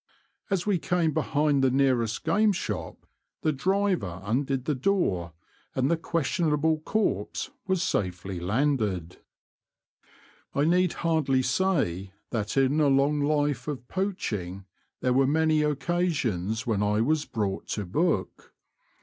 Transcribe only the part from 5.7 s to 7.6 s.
and the questionable corpse